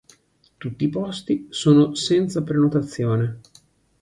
Tutti 0.57 0.83
i 0.85 0.89
posti 0.89 1.45
sono 1.51 1.93
senza 1.93 2.41
prenotazione. 2.41 3.39